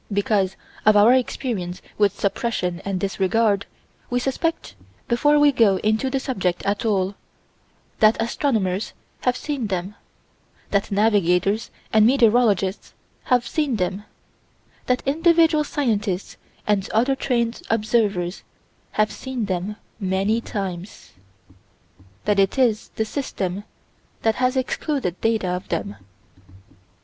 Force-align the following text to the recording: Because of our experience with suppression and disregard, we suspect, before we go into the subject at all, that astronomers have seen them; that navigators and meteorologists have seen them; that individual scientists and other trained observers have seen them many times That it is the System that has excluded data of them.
Because 0.11 0.55
of 0.83 0.97
our 0.97 1.13
experience 1.13 1.79
with 1.99 2.19
suppression 2.19 2.81
and 2.83 2.99
disregard, 2.99 3.67
we 4.09 4.19
suspect, 4.19 4.73
before 5.07 5.37
we 5.37 5.51
go 5.51 5.75
into 5.83 6.09
the 6.09 6.19
subject 6.19 6.63
at 6.65 6.83
all, 6.83 7.13
that 7.99 8.19
astronomers 8.19 8.93
have 9.25 9.37
seen 9.37 9.67
them; 9.67 9.93
that 10.71 10.91
navigators 10.91 11.69
and 11.93 12.07
meteorologists 12.07 12.95
have 13.25 13.47
seen 13.47 13.75
them; 13.75 14.03
that 14.87 15.03
individual 15.05 15.63
scientists 15.63 16.35
and 16.65 16.89
other 16.89 17.15
trained 17.15 17.61
observers 17.69 18.41
have 18.93 19.11
seen 19.11 19.45
them 19.45 19.75
many 19.99 20.41
times 20.41 21.11
That 22.25 22.39
it 22.39 22.57
is 22.57 22.89
the 22.95 23.05
System 23.05 23.65
that 24.23 24.37
has 24.41 24.57
excluded 24.57 25.21
data 25.21 25.49
of 25.49 25.67
them. 25.69 25.97